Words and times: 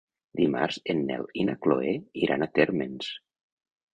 Dimarts 0.37 0.79
en 0.93 1.01
Nel 1.09 1.27
i 1.41 1.43
na 1.51 1.55
Chloé 1.65 1.93
iran 2.23 2.45
a 2.45 2.49
Térmens. 2.57 3.13